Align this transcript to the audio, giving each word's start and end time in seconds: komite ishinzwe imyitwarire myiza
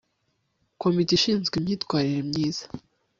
komite 0.81 1.11
ishinzwe 1.15 1.53
imyitwarire 1.57 2.21
myiza 2.29 2.63